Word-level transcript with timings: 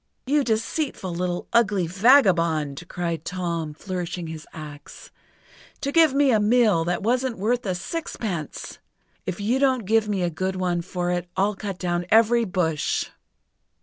"You 0.25 0.43
deceitful, 0.43 1.13
little, 1.13 1.47
ugly 1.53 1.85
vagabond!" 1.85 2.87
cried 2.89 3.23
Tom, 3.23 3.75
flourishing 3.75 4.25
his 4.25 4.47
axe, 4.51 5.11
"to 5.79 5.91
give 5.91 6.15
me 6.15 6.31
a 6.31 6.39
mill 6.39 6.83
that 6.85 7.03
wasn't 7.03 7.37
worth 7.37 7.67
a 7.67 7.75
sixpence! 7.75 8.79
If 9.27 9.39
you 9.39 9.59
don't 9.59 9.85
give 9.85 10.09
me 10.09 10.23
a 10.23 10.31
good 10.31 10.55
one 10.55 10.81
for 10.81 11.11
it, 11.11 11.29
I'll 11.37 11.53
cut 11.53 11.77
down 11.77 12.07
every 12.09 12.45
bush!" 12.45 13.11